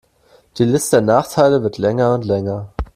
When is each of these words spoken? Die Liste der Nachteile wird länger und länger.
Die 0.57 0.63
Liste 0.63 0.95
der 0.95 1.01
Nachteile 1.05 1.61
wird 1.61 1.77
länger 1.77 2.15
und 2.15 2.25
länger. 2.25 2.69